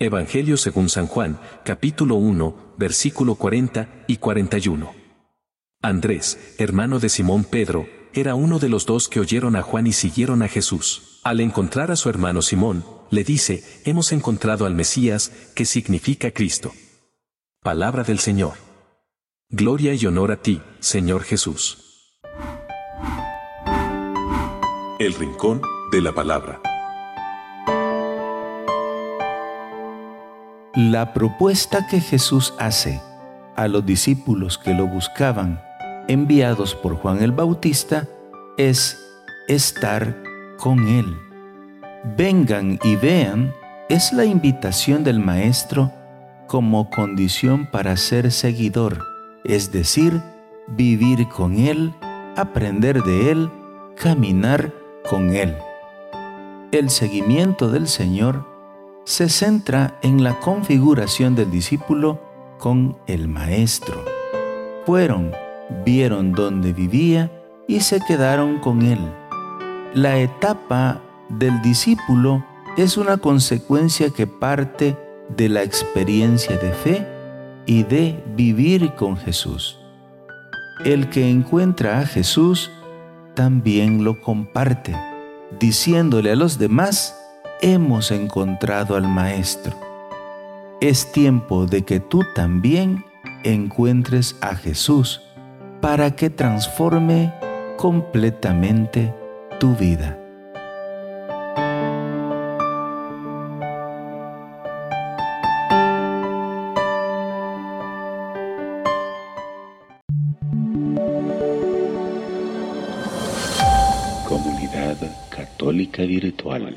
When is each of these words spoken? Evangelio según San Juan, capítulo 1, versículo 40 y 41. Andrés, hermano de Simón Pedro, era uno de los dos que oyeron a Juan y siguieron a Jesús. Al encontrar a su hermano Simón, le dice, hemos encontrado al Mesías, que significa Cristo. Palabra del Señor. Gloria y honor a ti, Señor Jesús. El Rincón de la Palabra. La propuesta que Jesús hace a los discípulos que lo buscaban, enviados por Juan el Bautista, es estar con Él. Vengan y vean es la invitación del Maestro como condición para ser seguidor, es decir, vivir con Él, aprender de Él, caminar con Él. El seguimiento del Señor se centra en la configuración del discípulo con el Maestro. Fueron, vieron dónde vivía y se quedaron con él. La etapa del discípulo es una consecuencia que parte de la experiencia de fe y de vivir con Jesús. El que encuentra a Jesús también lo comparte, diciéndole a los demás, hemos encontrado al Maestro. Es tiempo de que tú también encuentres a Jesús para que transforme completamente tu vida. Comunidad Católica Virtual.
Evangelio 0.00 0.56
según 0.56 0.88
San 0.88 1.06
Juan, 1.06 1.38
capítulo 1.64 2.16
1, 2.16 2.74
versículo 2.76 3.36
40 3.36 4.04
y 4.08 4.16
41. 4.16 4.92
Andrés, 5.82 6.56
hermano 6.58 6.98
de 6.98 7.08
Simón 7.08 7.44
Pedro, 7.44 7.86
era 8.12 8.34
uno 8.34 8.58
de 8.58 8.68
los 8.68 8.86
dos 8.86 9.08
que 9.08 9.20
oyeron 9.20 9.54
a 9.54 9.62
Juan 9.62 9.86
y 9.86 9.92
siguieron 9.92 10.42
a 10.42 10.48
Jesús. 10.48 11.20
Al 11.22 11.38
encontrar 11.40 11.92
a 11.92 11.96
su 11.96 12.08
hermano 12.08 12.42
Simón, 12.42 12.84
le 13.10 13.22
dice, 13.22 13.62
hemos 13.84 14.10
encontrado 14.10 14.66
al 14.66 14.74
Mesías, 14.74 15.30
que 15.54 15.64
significa 15.64 16.32
Cristo. 16.32 16.72
Palabra 17.62 18.02
del 18.02 18.18
Señor. 18.18 18.54
Gloria 19.48 19.94
y 19.94 20.06
honor 20.06 20.32
a 20.32 20.42
ti, 20.42 20.60
Señor 20.80 21.22
Jesús. 21.22 22.10
El 24.98 25.14
Rincón 25.14 25.62
de 25.92 26.00
la 26.00 26.12
Palabra. 26.12 26.60
La 30.76 31.12
propuesta 31.12 31.86
que 31.86 32.00
Jesús 32.00 32.52
hace 32.58 33.00
a 33.54 33.68
los 33.68 33.86
discípulos 33.86 34.58
que 34.58 34.74
lo 34.74 34.88
buscaban, 34.88 35.62
enviados 36.08 36.74
por 36.74 36.96
Juan 36.96 37.22
el 37.22 37.30
Bautista, 37.30 38.08
es 38.58 38.98
estar 39.46 40.20
con 40.58 40.88
Él. 40.88 41.16
Vengan 42.16 42.80
y 42.82 42.96
vean 42.96 43.54
es 43.88 44.12
la 44.12 44.24
invitación 44.24 45.04
del 45.04 45.20
Maestro 45.20 45.92
como 46.48 46.90
condición 46.90 47.70
para 47.70 47.96
ser 47.96 48.32
seguidor, 48.32 48.98
es 49.44 49.70
decir, 49.70 50.20
vivir 50.66 51.28
con 51.28 51.56
Él, 51.56 51.94
aprender 52.34 53.00
de 53.04 53.30
Él, 53.30 53.48
caminar 53.94 54.72
con 55.08 55.36
Él. 55.36 55.54
El 56.72 56.90
seguimiento 56.90 57.70
del 57.70 57.86
Señor 57.86 58.53
se 59.04 59.28
centra 59.28 59.98
en 60.02 60.24
la 60.24 60.40
configuración 60.40 61.34
del 61.34 61.50
discípulo 61.50 62.20
con 62.58 62.96
el 63.06 63.28
Maestro. 63.28 64.02
Fueron, 64.86 65.32
vieron 65.84 66.32
dónde 66.32 66.72
vivía 66.72 67.30
y 67.68 67.80
se 67.80 68.00
quedaron 68.00 68.58
con 68.60 68.82
él. 68.82 69.00
La 69.94 70.18
etapa 70.18 71.00
del 71.28 71.60
discípulo 71.62 72.44
es 72.76 72.96
una 72.96 73.18
consecuencia 73.18 74.10
que 74.10 74.26
parte 74.26 74.96
de 75.36 75.48
la 75.48 75.62
experiencia 75.62 76.56
de 76.58 76.72
fe 76.72 77.06
y 77.66 77.82
de 77.84 78.22
vivir 78.34 78.94
con 78.94 79.16
Jesús. 79.16 79.78
El 80.84 81.08
que 81.08 81.30
encuentra 81.30 82.00
a 82.00 82.06
Jesús 82.06 82.70
también 83.34 84.04
lo 84.04 84.20
comparte, 84.20 84.96
diciéndole 85.58 86.32
a 86.32 86.36
los 86.36 86.58
demás, 86.58 87.16
hemos 87.64 88.10
encontrado 88.10 88.94
al 88.94 89.08
Maestro. 89.08 89.74
Es 90.82 91.10
tiempo 91.12 91.64
de 91.64 91.80
que 91.80 91.98
tú 91.98 92.20
también 92.34 93.06
encuentres 93.42 94.36
a 94.42 94.54
Jesús 94.54 95.22
para 95.80 96.14
que 96.14 96.28
transforme 96.28 97.32
completamente 97.78 99.14
tu 99.58 99.74
vida. 99.76 100.18
Comunidad 114.28 114.98
Católica 115.30 116.02
Virtual. 116.02 116.76